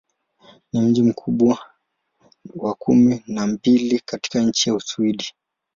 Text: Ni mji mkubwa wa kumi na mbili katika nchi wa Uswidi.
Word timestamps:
Ni 0.73 0.81
mji 0.81 1.01
mkubwa 1.03 1.57
wa 2.55 2.73
kumi 2.73 3.23
na 3.27 3.47
mbili 3.47 3.99
katika 3.99 4.39
nchi 4.39 4.69
wa 4.71 4.77
Uswidi. 4.77 5.25